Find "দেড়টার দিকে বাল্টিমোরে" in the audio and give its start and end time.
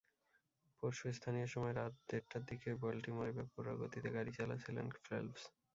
2.09-3.31